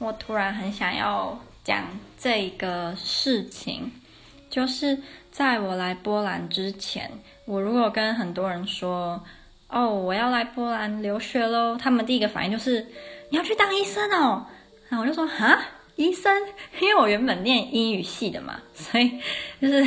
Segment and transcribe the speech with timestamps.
[0.00, 1.84] 我突然很想要讲
[2.18, 3.92] 这个事情，
[4.48, 4.98] 就是
[5.30, 7.10] 在我来波兰之前，
[7.44, 9.22] 我如果跟很多人说，
[9.68, 12.80] 哦，我要来波兰留学喽，他们第一个反应就是
[13.28, 14.46] 你要去当医生哦，
[14.88, 15.60] 然后我就说哈，
[15.96, 16.34] 医生，
[16.80, 19.20] 因为我原本念英语系的嘛， 所以
[19.60, 19.86] 就是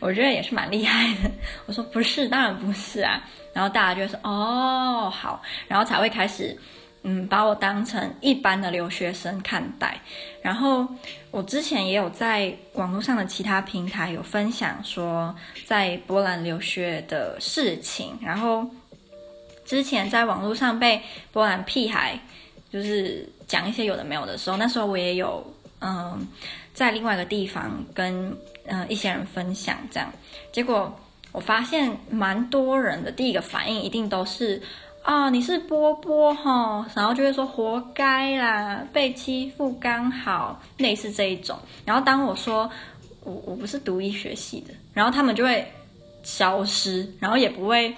[0.00, 1.30] 我觉得也是蛮厉害的。
[1.66, 6.58] 我说不是，当然不是啊，然后大家就说哦好，然后才会开始。
[7.04, 10.00] 嗯，把我当成一般的留学生看待。
[10.40, 10.86] 然后
[11.32, 15.34] 我之前也有在网络上的其他平台有分享说
[15.66, 18.16] 在波兰留学的事情。
[18.22, 18.64] 然后
[19.64, 22.16] 之前在网络上被波兰屁孩
[22.70, 25.44] 就是讲一些有的没有的时候，那时候我也有
[25.80, 26.24] 嗯
[26.72, 30.08] 在另外一个地方跟嗯一些人分享这样。
[30.52, 30.96] 结果
[31.32, 34.62] 我发现蛮多人的第一个反应一定都是。
[35.02, 41.58] 啊、你是波波哈，然后就会说活该啦，被欺负刚好，类似这一种。
[41.84, 42.70] 然后当我说
[43.24, 45.66] 我我不是读医学系的，然后他们就会
[46.22, 47.94] 消失，然后也不会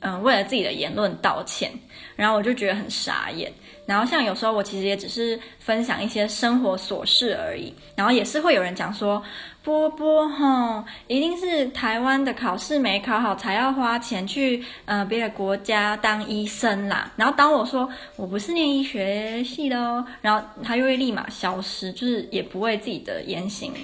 [0.00, 1.70] 嗯为了自己的言论道歉，
[2.16, 3.52] 然后我就觉得很傻眼。
[3.86, 9.22] 然后像有时候我其实也只是分享一些生活琐事而已，然后也是会有人讲说。
[9.64, 17.12] 波波哈，一定是台湾的考试没考好，才要花钱去呃别的国家当医生啦。
[17.16, 23.74] 然后当我说我不是念医学系的哦，然后他又会立马消失，就是也不为自己的言行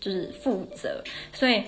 [0.00, 1.00] 就是负责。
[1.32, 1.62] 所以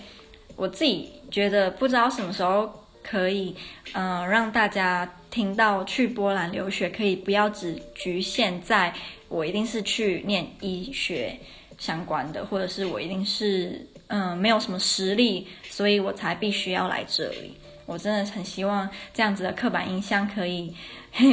[0.57, 2.69] 我自己觉得不知道什么时候
[3.03, 3.55] 可以
[3.93, 8.93] 嗯、呃、让大家听到去波兰留学，可以不要只局限在
[9.29, 11.39] 我一定是去念医学。
[11.79, 17.57] 相关的，或者是我一定是嗯没有什么实力，所以我才必须要来这里。
[17.87, 20.73] 我真的很希望这样子的刻板印象可以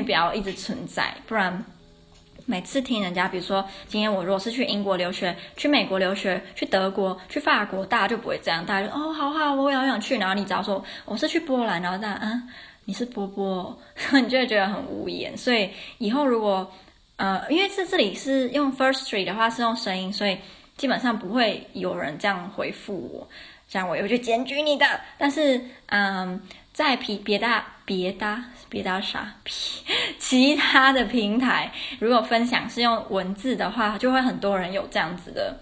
[0.04, 1.64] 不要一直存在，不然
[2.50, 10.18] 每次听人家，比如说今天我如果是去英国留学、去美国留学、去德国、去法国，大家就不会这样，大家就哦好好，我也好想去。
[10.18, 12.50] 然后你只要说我是去波兰，然后大家嗯
[12.86, 13.80] 你是波波，
[14.20, 15.38] 你就会觉得很无言。
[15.38, 16.68] 所以以后如果
[17.18, 20.36] 呃，因为是这里是用 first three 的话是用声音，所以
[20.80, 23.28] 基本上不会有人这样回复我，
[23.68, 24.86] 这样我也会去检举你的。
[25.18, 26.42] 但是，嗯，
[26.72, 29.36] 在别别的别的别的啥
[30.18, 31.70] 其他的平台，
[32.00, 35.60] 如果分享是用文字的话，就会很多人有这样子的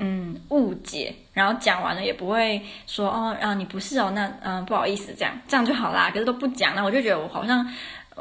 [0.00, 6.10] 嗯误解，然后讲完了也不会说哦，啊你不是哦，那嗯不好意思，这样这样就好啦。
[6.12, 7.64] 可是都不讲，那我就觉得我好像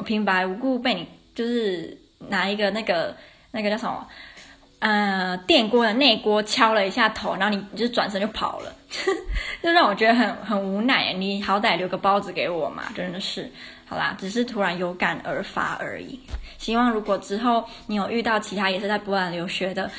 [0.05, 1.97] 平白无故被你就是。
[2.29, 3.15] 拿一个那个
[3.51, 4.07] 那个叫什么，
[4.79, 8.71] 呃，电锅的内锅敲了一下头，然后你你就转身就跑了，
[9.63, 11.11] 就让我觉得很很无奈。
[11.13, 13.49] 你好歹留个包子给我嘛，真的是。
[13.87, 16.19] 好啦，只是突然有感而发而已。
[16.57, 19.89] 希望如果之后你有遇到其他也是在波兰留学的，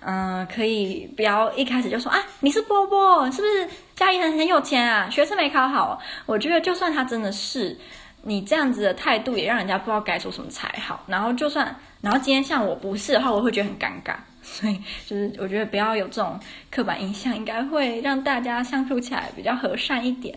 [0.00, 5.10] 嗯、可以不要一开始就说啊，你是波波，是不是家里很很有钱啊？
[5.10, 6.00] 学生没考好。
[6.24, 7.76] 我觉得就算他真的是。
[8.22, 11.02] 你这样子的态度也让人家不知道该说什么才好。
[11.06, 14.14] 然后就算，然后今天像我不是的话，我会觉得很尴尬。
[14.42, 16.38] 所以就是我觉得不要有这种
[16.68, 20.36] 刻板印象，应该会让大家相处起来比较和善一点。